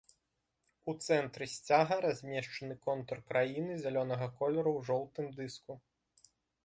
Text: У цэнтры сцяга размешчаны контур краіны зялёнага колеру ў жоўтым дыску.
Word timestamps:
У 0.93 0.93
цэнтры 1.07 1.45
сцяга 1.55 1.95
размешчаны 2.07 2.77
контур 2.87 3.17
краіны 3.29 3.73
зялёнага 3.85 4.31
колеру 4.41 4.71
ў 4.75 4.81
жоўтым 4.89 5.25
дыску. 5.37 5.73